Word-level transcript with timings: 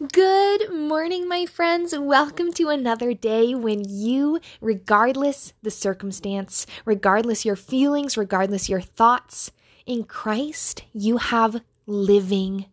Good 0.00 0.72
morning, 0.72 1.28
my 1.28 1.44
friends. 1.44 1.94
Welcome 1.94 2.54
to 2.54 2.70
another 2.70 3.12
day 3.12 3.54
when 3.54 3.86
you, 3.86 4.40
regardless 4.62 5.52
the 5.60 5.70
circumstance, 5.70 6.66
regardless 6.86 7.44
your 7.44 7.54
feelings, 7.54 8.16
regardless 8.16 8.70
your 8.70 8.80
thoughts, 8.80 9.52
in 9.84 10.04
Christ, 10.04 10.84
you 10.94 11.18
have 11.18 11.60
living 11.86 12.64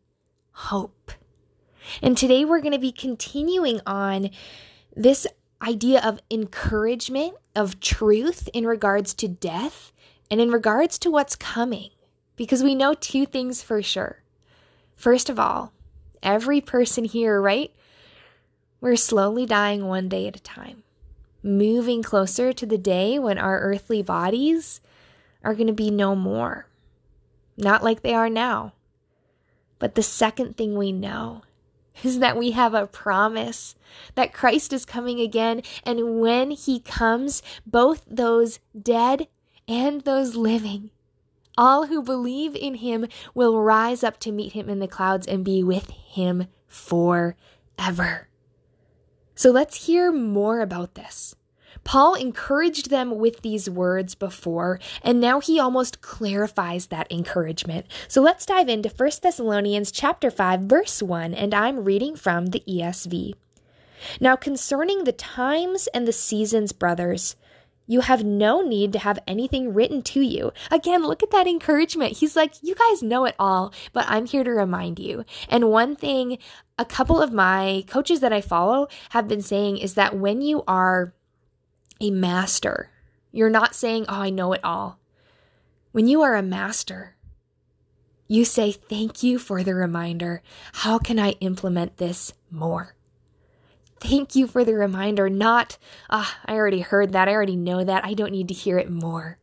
hope. 0.52 1.12
And 2.02 2.18
today 2.18 2.46
we're 2.46 2.62
going 2.62 2.72
to 2.72 2.80
be 2.80 2.94
continuing 2.94 3.82
on 3.86 4.30
this 4.96 5.28
idea 5.62 6.00
of 6.00 6.22
encouragement, 6.32 7.34
of 7.54 7.82
truth 7.82 8.48
in 8.54 8.66
regards 8.66 9.14
to 9.16 9.28
death 9.28 9.92
and 10.32 10.40
in 10.40 10.50
regards 10.50 10.98
to 11.00 11.12
what's 11.12 11.36
coming. 11.36 11.90
Because 12.38 12.64
we 12.64 12.74
know 12.74 12.94
two 12.94 13.26
things 13.26 13.62
for 13.62 13.82
sure. 13.82 14.24
First 14.96 15.30
of 15.30 15.38
all, 15.38 15.74
every 16.22 16.62
person 16.62 17.06
here, 17.06 17.42
right? 17.42 17.72
We're 18.80 18.96
slowly 18.96 19.46
dying 19.46 19.88
one 19.88 20.08
day 20.08 20.28
at 20.28 20.36
a 20.36 20.42
time, 20.42 20.84
moving 21.42 22.04
closer 22.04 22.54
to 22.54 22.66
the 22.66 22.78
day 22.78 23.18
when 23.18 23.38
our 23.38 23.60
earthly 23.60 24.02
bodies 24.02 24.82
are 25.44 25.56
going 25.56 25.68
to 25.68 25.74
be 25.74 25.90
no 25.90 26.16
more. 26.16 26.68
Not 27.58 27.84
like 27.84 28.02
they 28.02 28.14
are 28.14 28.30
now. 28.30 28.74
But 29.80 29.96
the 29.96 30.04
second 30.04 30.58
thing 30.58 30.78
we 30.78 30.92
know 30.92 31.42
is 32.04 32.20
that 32.20 32.38
we 32.38 32.52
have 32.52 32.74
a 32.74 32.88
promise 32.88 33.76
that 34.16 34.34
Christ 34.34 34.74
is 34.74 34.86
coming 34.86 35.20
again. 35.20 35.62
And 35.84 36.20
when 36.20 36.52
he 36.52 36.80
comes, 36.80 37.42
both 37.66 38.04
those 38.08 38.60
dead 38.80 39.28
and 39.68 40.02
those 40.02 40.36
living, 40.36 40.92
all 41.58 41.88
who 41.88 42.02
believe 42.02 42.56
in 42.56 42.76
him 42.76 43.08
will 43.34 43.62
rise 43.62 44.04
up 44.04 44.20
to 44.20 44.32
meet 44.32 44.54
him 44.54 44.70
in 44.70 44.80
the 44.80 44.88
clouds 44.88 45.28
and 45.28 45.44
be 45.44 45.64
with 45.64 45.90
him 45.90 46.48
forever. 46.68 48.28
So 49.36 49.52
let's 49.52 49.86
hear 49.86 50.12
more 50.12 50.62
about 50.62 50.96
this. 50.96 51.36
Paul 51.84 52.16
encouraged 52.16 52.90
them 52.90 53.18
with 53.18 53.42
these 53.42 53.70
words 53.70 54.16
before, 54.16 54.80
and 55.04 55.22
now 55.22 55.40
he 55.40 55.60
almost 55.60 56.02
clarifies 56.02 56.88
that 56.88 57.12
encouragement. 57.12 57.86
So 58.08 58.22
let's 58.22 58.46
dive 58.46 58.68
into 58.68 58.90
1 58.90 59.12
Thessalonians 59.22 59.92
chapter 59.92 60.32
5 60.32 60.62
verse 60.62 61.02
1, 61.02 61.34
and 61.34 61.54
I'm 61.54 61.84
reading 61.84 62.16
from 62.16 62.48
the 62.48 62.64
ESV. 62.68 63.36
Now 64.20 64.36
concerning 64.36 65.04
the 65.04 65.12
times 65.12 65.88
and 65.94 66.08
the 66.08 66.14
seasons, 66.14 66.72
brothers, 66.72 67.36
you 67.88 68.02
have 68.02 68.24
no 68.24 68.62
need 68.62 68.94
to 68.94 69.00
have 69.00 69.18
anything 69.26 69.74
written 69.74 70.02
to 70.04 70.22
you. 70.22 70.52
Again, 70.70 71.04
look 71.04 71.24
at 71.24 71.32
that 71.32 71.48
encouragement. 71.48 72.18
He's 72.18 72.36
like, 72.36 72.54
you 72.62 72.76
guys 72.76 73.02
know 73.02 73.26
it 73.26 73.36
all, 73.40 73.74
but 73.94 74.06
I'm 74.08 74.26
here 74.26 74.44
to 74.44 74.52
remind 74.52 75.00
you. 75.00 75.24
And 75.50 75.72
one 75.72 75.96
thing 75.96 76.38
a 76.78 76.86
couple 76.86 77.22
of 77.22 77.34
my 77.34 77.84
coaches 77.88 78.20
that 78.20 78.34
I 78.34 78.42
follow 78.42 78.88
have 79.10 79.28
been 79.28 79.42
saying 79.42 79.78
is 79.78 79.96
that 79.96 80.16
when 80.16 80.42
you 80.42 80.64
are 80.68 81.14
a 82.00 82.12
master, 82.12 82.92
you're 83.32 83.50
not 83.50 83.74
saying, 83.74 84.06
oh, 84.08 84.22
I 84.22 84.30
know 84.30 84.54
it 84.54 84.64
all. 84.64 85.00
When 85.92 86.08
you 86.08 86.22
are 86.22 86.36
a 86.36 86.44
master, 86.44 87.16
you 88.28 88.44
say, 88.44 88.74
thank 88.74 89.24
you 89.24 89.40
for 89.40 89.64
the 89.64 89.74
reminder. 89.74 90.44
How 90.74 91.00
can 91.00 91.18
I 91.18 91.32
implement 91.40 91.98
this 91.98 92.34
more? 92.52 92.97
Thank 94.00 94.36
you 94.36 94.48
for 94.48 94.64
the 94.64 94.76
reminder, 94.76 95.30
not, 95.30 95.78
ah, 96.10 96.40
I 96.46 96.54
already 96.54 96.82
heard 96.82 97.14
that. 97.14 97.28
I 97.28 97.34
already 97.34 97.56
know 97.56 97.84
that. 97.84 98.06
I 98.06 98.14
don't 98.14 98.32
need 98.32 98.48
to 98.50 98.54
hear 98.54 98.78
it 98.78 98.90
more. 98.90 99.40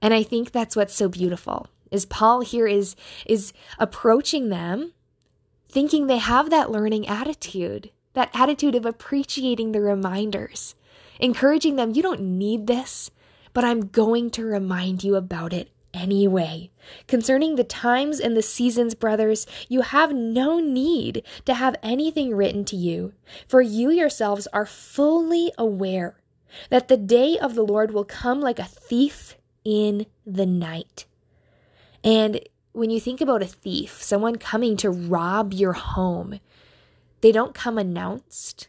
And 0.00 0.12
I 0.14 0.22
think 0.22 0.50
that's 0.50 0.74
what's 0.74 0.94
so 0.94 1.08
beautiful 1.08 1.68
is 1.92 2.06
Paul 2.06 2.40
here 2.40 2.66
is 2.66 2.96
is 3.26 3.52
approaching 3.78 4.48
them 4.48 4.92
thinking 5.68 6.06
they 6.06 6.18
have 6.18 6.50
that 6.50 6.70
learning 6.70 7.06
attitude, 7.06 7.90
that 8.14 8.30
attitude 8.34 8.74
of 8.74 8.84
appreciating 8.84 9.72
the 9.72 9.80
reminders, 9.80 10.74
encouraging 11.20 11.76
them, 11.76 11.92
you 11.94 12.02
don't 12.02 12.20
need 12.20 12.66
this, 12.66 13.10
but 13.52 13.64
I'm 13.64 13.88
going 13.88 14.30
to 14.32 14.44
remind 14.44 15.04
you 15.04 15.14
about 15.16 15.52
it 15.52 15.70
anyway. 15.94 16.70
Concerning 17.06 17.56
the 17.56 17.64
times 17.64 18.20
and 18.20 18.36
the 18.36 18.42
seasons, 18.42 18.94
brothers, 18.94 19.46
you 19.68 19.82
have 19.82 20.12
no 20.12 20.60
need 20.60 21.22
to 21.44 21.54
have 21.54 21.76
anything 21.82 22.34
written 22.34 22.64
to 22.66 22.76
you, 22.76 23.12
for 23.46 23.60
you 23.60 23.90
yourselves 23.90 24.46
are 24.52 24.66
fully 24.66 25.52
aware 25.58 26.16
that 26.70 26.88
the 26.88 26.96
day 26.96 27.38
of 27.38 27.54
the 27.54 27.64
Lord 27.64 27.92
will 27.92 28.04
come 28.04 28.40
like 28.40 28.58
a 28.58 28.64
thief 28.64 29.36
in 29.64 30.06
the 30.26 30.46
night. 30.46 31.06
And 32.04 32.40
when 32.72 32.90
you 32.90 33.00
think 33.00 33.20
about 33.20 33.42
a 33.42 33.46
thief, 33.46 34.02
someone 34.02 34.36
coming 34.36 34.76
to 34.78 34.90
rob 34.90 35.52
your 35.52 35.74
home, 35.74 36.40
they 37.20 37.32
don't 37.32 37.54
come 37.54 37.78
announced, 37.78 38.68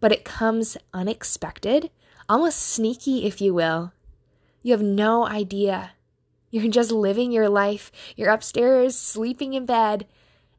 but 0.00 0.12
it 0.12 0.24
comes 0.24 0.76
unexpected, 0.92 1.90
almost 2.28 2.60
sneaky, 2.60 3.24
if 3.24 3.40
you 3.40 3.52
will. 3.52 3.92
You 4.62 4.72
have 4.72 4.82
no 4.82 5.26
idea 5.26 5.92
you're 6.54 6.70
just 6.70 6.92
living 6.92 7.32
your 7.32 7.48
life. 7.48 7.90
You're 8.14 8.30
upstairs, 8.30 8.96
sleeping 8.96 9.54
in 9.54 9.66
bed, 9.66 10.06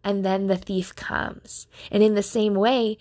and 0.03 0.25
then 0.25 0.47
the 0.47 0.57
thief 0.57 0.93
comes. 0.93 1.67
And 1.89 2.03
in 2.03 2.15
the 2.15 2.21
same 2.21 2.53
way, 2.53 2.97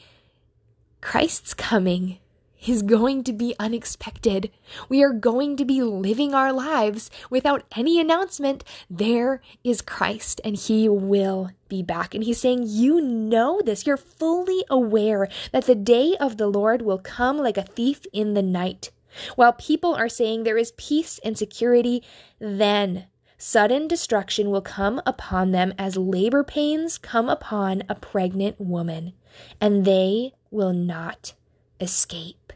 Christ's 1.01 1.55
coming 1.55 2.21
is 2.69 2.83
going 2.83 3.25
to 3.25 3.33
be 3.33 3.57
unexpected. 3.59 4.49
We 4.89 5.03
are 5.03 5.13
going 5.13 5.57
to 5.57 5.65
be 5.65 5.83
living 5.83 6.35
our 6.35 6.53
lives 6.53 7.11
without 7.31 7.65
any 7.77 7.99
announcement. 7.99 8.63
There 8.89 9.43
is 9.65 9.83
Christ, 9.83 10.41
and 10.45 10.55
He 10.55 10.89
will 10.89 11.51
be 11.69 11.83
back. 11.83 12.15
And 12.15 12.23
He's 12.23 12.41
saying, 12.41 12.67
You 12.69 13.01
know 13.01 13.61
this. 13.61 13.89
You're 13.89 13.97
fully 13.97 14.65
aware 14.71 15.29
that 15.51 15.65
the 15.65 15.75
day 15.75 16.17
of 16.21 16.37
the 16.37 16.47
Lord 16.47 16.81
will 16.81 16.99
come 16.99 17.39
like 17.39 17.59
a 17.59 17.63
thief 17.63 18.07
in 18.13 18.35
the 18.35 18.43
night. 18.43 18.93
While 19.37 19.53
people 19.53 19.95
are 19.95 20.09
saying 20.09 20.43
there 20.45 20.59
is 20.59 20.73
peace 20.77 21.21
and 21.25 21.37
security, 21.37 22.03
then 22.39 23.07
sudden 23.39 23.89
destruction 23.89 24.51
will 24.51 24.63
come 24.63 25.03
upon 25.07 25.51
them 25.51 25.73
as 25.79 25.97
labor 25.97 26.43
pains 26.45 26.99
come 26.99 27.29
upon 27.29 27.83
a 27.89 27.95
pregnant 27.95 28.61
woman, 28.61 29.13
and 29.61 29.85
they 29.85 30.33
will 30.51 30.73
not 30.73 31.35
escape. 31.81 32.53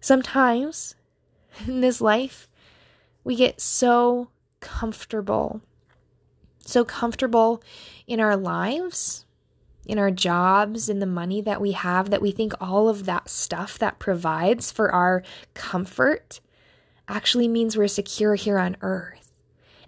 Sometimes 0.00 0.94
in 1.66 1.80
this 1.80 2.00
life, 2.00 2.48
we 3.24 3.36
get 3.36 3.60
so 3.60 4.30
comfortable, 4.60 5.60
so 6.64 6.84
comfortable 6.84 7.62
in 8.06 8.20
our 8.20 8.36
lives 8.36 9.26
in 9.90 9.98
our 9.98 10.10
jobs, 10.12 10.88
in 10.88 11.00
the 11.00 11.06
money 11.06 11.40
that 11.40 11.60
we 11.60 11.72
have, 11.72 12.10
that 12.10 12.22
we 12.22 12.30
think 12.30 12.52
all 12.60 12.88
of 12.88 13.06
that 13.06 13.28
stuff 13.28 13.76
that 13.78 13.98
provides 13.98 14.70
for 14.70 14.92
our 14.92 15.22
comfort 15.52 16.40
actually 17.08 17.48
means 17.48 17.76
we're 17.76 17.88
secure 17.88 18.36
here 18.36 18.58
on 18.58 18.76
earth. 18.82 19.32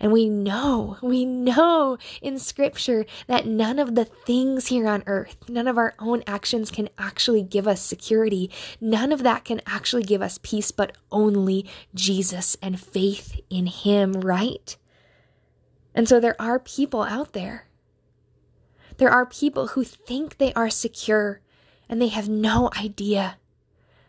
And 0.00 0.10
we 0.10 0.28
know, 0.28 0.96
we 1.00 1.24
know 1.24 1.96
in 2.20 2.40
scripture 2.40 3.06
that 3.28 3.46
none 3.46 3.78
of 3.78 3.94
the 3.94 4.04
things 4.04 4.66
here 4.66 4.88
on 4.88 5.04
earth, 5.06 5.36
none 5.48 5.68
of 5.68 5.78
our 5.78 5.94
own 6.00 6.24
actions 6.26 6.72
can 6.72 6.88
actually 6.98 7.44
give 7.44 7.68
us 7.68 7.80
security. 7.80 8.50
None 8.80 9.12
of 9.12 9.22
that 9.22 9.44
can 9.44 9.60
actually 9.64 10.02
give 10.02 10.20
us 10.20 10.40
peace, 10.42 10.72
but 10.72 10.96
only 11.12 11.64
Jesus 11.94 12.56
and 12.60 12.80
faith 12.80 13.40
in 13.48 13.66
Him, 13.66 14.14
right? 14.14 14.76
And 15.94 16.08
so 16.08 16.18
there 16.18 16.40
are 16.42 16.58
people 16.58 17.02
out 17.02 17.32
there 17.32 17.68
there 18.98 19.10
are 19.10 19.26
people 19.26 19.68
who 19.68 19.84
think 19.84 20.38
they 20.38 20.52
are 20.54 20.70
secure 20.70 21.40
and 21.88 22.00
they 22.00 22.08
have 22.08 22.28
no 22.28 22.70
idea 22.78 23.36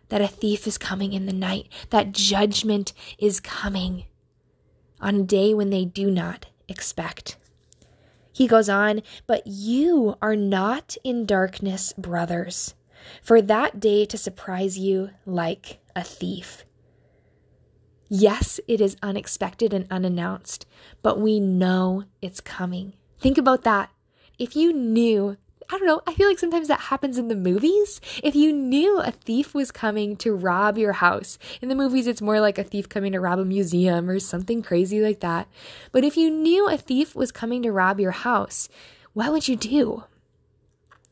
that 0.10 0.22
a 0.22 0.28
thief 0.28 0.68
is 0.68 0.78
coming 0.78 1.14
in 1.14 1.26
the 1.26 1.34
night, 1.34 1.68
that 1.90 2.12
judgment 2.12 2.94
is 3.18 3.40
coming 3.40 4.06
on 5.02 5.16
a 5.16 5.24
day 5.24 5.54
when 5.54 5.70
they 5.70 5.86
do 5.86 6.10
not 6.12 6.48
expect. 6.68 7.38
He 8.32 8.48
goes 8.48 8.70
on, 8.70 9.02
but 9.28 9.46
you 9.46 10.16
are 10.22 10.36
not 10.36 10.98
in 11.04 11.26
darkness, 11.26 11.94
brothers, 11.98 12.74
for 13.22 13.42
that 13.42 13.80
day 13.80 14.06
to 14.06 14.18
surprise 14.18 14.78
you 14.78 15.12
like 15.26 15.80
a 15.96 16.04
thief. 16.04 16.66
Yes, 18.10 18.60
it 18.68 18.82
is 18.82 18.98
unexpected 19.02 19.74
and 19.74 19.88
unannounced, 19.90 20.66
but 21.02 21.20
we 21.20 21.40
know 21.40 22.04
it's 22.22 22.42
coming. 22.42 22.94
Think 23.20 23.38
about 23.38 23.64
that 23.64 23.90
if 24.38 24.56
you 24.56 24.74
knew 24.74 25.38
I 25.70 25.78
don't 25.78 25.88
know, 25.88 26.02
I 26.06 26.14
feel 26.14 26.28
like 26.28 26.40
sometimes 26.40 26.68
that 26.68 26.82
happens 26.82 27.18
in 27.18 27.30
the 27.30 27.36
movies. 27.36 28.02
If 28.22 28.36
you 28.36 28.52
knew 28.52 29.00
a 29.00 29.12
thief 29.12 29.56
was 29.56 29.72
coming 29.72 30.16
to 30.18 30.34
rob 30.34 30.78
your 30.78 30.94
house, 30.94 31.40
in 31.62 31.70
the 31.70 31.76
movies 31.76 32.06
it's 32.06 32.22
more 32.22 32.40
like 32.40 32.58
a 32.58 32.64
thief 32.64 32.90
coming 32.90 33.14
to 33.14 33.20
rob 33.20 33.40
a 33.40 33.46
museum 33.46 34.10
or 34.10 34.20
something 34.20 34.62
crazy 34.62 35.02
like 35.02 35.22
that. 35.22 35.48
But 35.92 36.04
if 36.04 36.18
you 36.18 36.30
knew 36.30 36.70
a 36.70 36.78
thief 36.78 37.16
was 37.16 37.32
coming 37.32 37.64
to 37.64 37.72
rob 37.72 38.00
your 38.00 38.12
house, 38.12 38.70
what 39.14 39.32
would 39.32 39.48
you 39.48 39.56
do? 39.56 40.04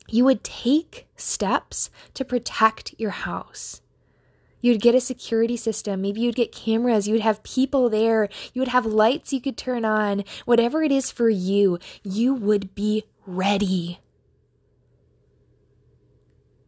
You 0.10 0.26
would 0.26 0.44
take 0.44 1.08
steps 1.16 1.90
to 2.14 2.26
protect 2.26 2.94
your 2.98 3.12
house. 3.12 3.81
You'd 4.62 4.82
get 4.82 4.96
a 4.96 5.02
security 5.02 5.58
system. 5.58 6.02
Maybe 6.02 6.22
you'd 6.22 6.36
get 6.36 6.52
cameras. 6.52 7.08
You 7.08 7.14
would 7.14 7.24
have 7.24 7.44
people 7.44 7.90
there. 7.90 8.30
You 8.54 8.62
would 8.62 8.70
have 8.70 8.86
lights 8.86 9.34
you 9.34 9.42
could 9.42 9.58
turn 9.58 9.84
on. 9.84 10.24
Whatever 10.46 10.84
it 10.84 10.92
is 10.92 11.12
for 11.12 11.30
you, 11.30 11.80
you 12.04 12.34
would 12.34 12.76
be 12.76 13.04
ready. 13.26 14.00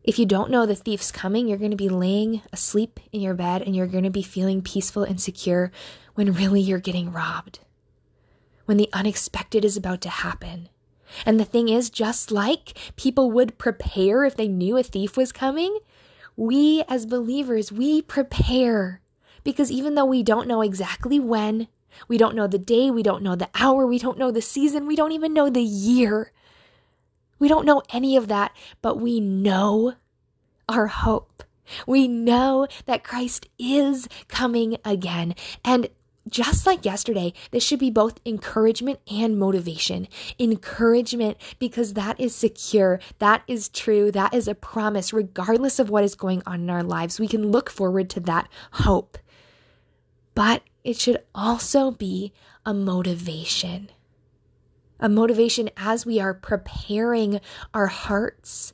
If 0.03 0.19
you 0.19 0.25
don't 0.25 0.51
know 0.51 0.65
the 0.65 0.75
thief's 0.75 1.11
coming, 1.11 1.47
you're 1.47 1.57
going 1.57 1.71
to 1.71 1.77
be 1.77 1.87
laying 1.87 2.41
asleep 2.51 2.99
in 3.13 3.21
your 3.21 3.33
bed 3.33 3.61
and 3.61 3.75
you're 3.75 3.87
going 3.87 4.03
to 4.03 4.09
be 4.09 4.23
feeling 4.23 4.61
peaceful 4.61 5.03
and 5.03 5.19
secure 5.21 5.71
when 6.15 6.33
really 6.33 6.59
you're 6.59 6.79
getting 6.79 7.11
robbed. 7.11 7.59
When 8.65 8.77
the 8.77 8.89
unexpected 8.91 9.63
is 9.63 9.77
about 9.77 10.01
to 10.01 10.09
happen. 10.09 10.67
And 11.25 11.39
the 11.39 11.45
thing 11.45 11.69
is, 11.69 11.89
just 11.89 12.31
like 12.31 12.77
people 12.95 13.31
would 13.31 13.57
prepare 13.57 14.25
if 14.25 14.35
they 14.35 14.47
knew 14.47 14.77
a 14.77 14.83
thief 14.83 15.15
was 15.15 15.31
coming, 15.31 15.79
we 16.35 16.83
as 16.87 17.05
believers, 17.05 17.71
we 17.71 18.01
prepare. 18.01 19.01
Because 19.43 19.71
even 19.71 19.95
though 19.95 20.05
we 20.05 20.23
don't 20.23 20.47
know 20.47 20.61
exactly 20.61 21.19
when, 21.19 21.67
we 22.07 22.17
don't 22.17 22.35
know 22.35 22.47
the 22.47 22.57
day, 22.57 22.89
we 22.89 23.03
don't 23.03 23.23
know 23.23 23.35
the 23.35 23.49
hour, 23.55 23.85
we 23.85 23.99
don't 23.99 24.17
know 24.17 24.31
the 24.31 24.41
season, 24.41 24.87
we 24.87 24.95
don't 24.95 25.11
even 25.11 25.33
know 25.33 25.49
the 25.49 25.61
year, 25.61 26.31
we 27.39 27.47
don't 27.47 27.65
know 27.65 27.83
any 27.91 28.15
of 28.15 28.27
that, 28.29 28.55
but 28.81 28.99
we 28.99 29.19
know 29.19 29.95
our 30.69 30.87
hope. 30.87 31.43
We 31.87 32.07
know 32.07 32.67
that 32.85 33.03
Christ 33.03 33.47
is 33.57 34.07
coming 34.27 34.77
again. 34.85 35.35
And 35.63 35.89
just 36.29 36.65
like 36.65 36.85
yesterday, 36.85 37.33
this 37.51 37.63
should 37.63 37.79
be 37.79 37.89
both 37.89 38.19
encouragement 38.25 38.99
and 39.11 39.37
motivation. 39.37 40.07
Encouragement 40.39 41.37
because 41.59 41.93
that 41.93 42.19
is 42.19 42.35
secure, 42.35 42.99
that 43.19 43.43
is 43.47 43.69
true, 43.69 44.11
that 44.11 44.33
is 44.33 44.47
a 44.47 44.55
promise, 44.55 45.13
regardless 45.13 45.79
of 45.79 45.89
what 45.89 46.03
is 46.03 46.15
going 46.15 46.41
on 46.45 46.61
in 46.61 46.69
our 46.69 46.83
lives. 46.83 47.19
We 47.19 47.27
can 47.27 47.51
look 47.51 47.69
forward 47.69 48.09
to 48.11 48.19
that 48.21 48.47
hope. 48.71 49.17
But 50.35 50.63
it 50.83 50.97
should 50.97 51.21
also 51.35 51.91
be 51.91 52.33
a 52.65 52.73
motivation 52.73 53.89
a 55.03 55.09
motivation 55.09 55.69
as 55.75 56.05
we 56.05 56.19
are 56.19 56.33
preparing 56.33 57.41
our 57.73 57.87
hearts 57.87 58.73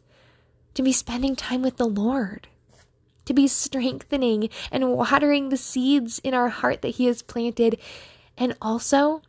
to 0.76 0.84
be 0.84 0.92
spending 0.92 1.36
time 1.36 1.64
with 1.64 1.78
the 1.78 1.88
Lord, 1.88 2.48
to 3.30 3.34
be 3.36 3.48
strengthening 3.48 4.50
and 4.72 4.92
watering 4.92 5.50
the 5.50 5.56
seeds 5.56 6.18
in 6.24 6.34
our 6.34 6.50
heart 6.50 6.82
that 6.82 6.96
He 6.96 7.06
has 7.06 7.22
planted, 7.22 7.78
and 8.36 8.58
also 8.60 9.22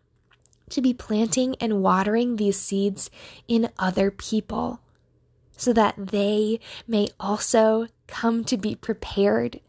to 0.71 0.81
be 0.81 0.95
planting 0.95 1.55
and 1.61 1.83
watering 1.83 2.37
these 2.37 2.59
seeds 2.59 3.11
in 3.47 3.69
other 3.79 4.11
people 4.11 4.81
so 5.55 5.75
that 5.75 5.95
they 5.99 6.59
may 6.89 7.09
also 7.21 7.89
come 8.07 8.43
to 8.43 8.57
be 8.57 8.75
prepared 8.75 9.61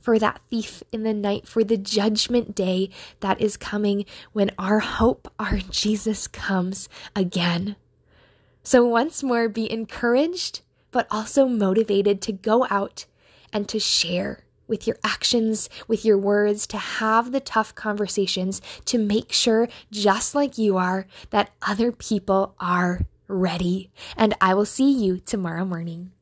for 0.00 0.18
that 0.18 0.40
thief 0.50 0.82
in 0.90 1.04
the 1.04 1.14
night, 1.14 1.46
for 1.46 1.62
the 1.62 1.76
judgment 1.76 2.52
day 2.56 2.90
that 3.20 3.40
is 3.40 3.56
coming 3.56 4.04
when 4.32 4.50
our 4.58 4.80
hope, 4.80 5.32
our 5.38 5.58
Jesus 5.58 6.26
comes 6.26 6.88
again. 7.14 7.76
So, 8.64 8.84
once 8.84 9.22
more, 9.22 9.48
be 9.48 9.70
encouraged, 9.70 10.62
but 10.90 11.06
also 11.08 11.46
motivated 11.46 12.20
to 12.22 12.32
go 12.32 12.66
out 12.68 13.06
and 13.52 13.68
to 13.68 13.78
share 13.78 14.44
with 14.68 14.86
your 14.86 14.96
actions, 15.04 15.68
with 15.86 16.04
your 16.04 16.18
words, 16.18 16.66
to 16.66 16.78
have 16.78 17.32
the 17.32 17.40
tough 17.40 17.74
conversations, 17.74 18.60
to 18.84 18.98
make 18.98 19.32
sure, 19.32 19.68
just 19.90 20.34
like 20.34 20.58
you 20.58 20.76
are, 20.76 21.06
that 21.30 21.50
other 21.62 21.92
people 21.92 22.54
are 22.58 23.02
ready. 23.28 23.90
And 24.16 24.34
I 24.40 24.54
will 24.54 24.64
see 24.64 24.90
you 24.90 25.18
tomorrow 25.18 25.64
morning. 25.64 26.12